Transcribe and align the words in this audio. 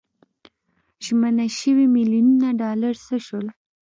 ژمنه 1.05 1.45
شوي 1.57 1.85
میلیونونه 1.95 2.47
ډالر 2.61 2.93
څه 3.05 3.15
شول. 3.25 3.47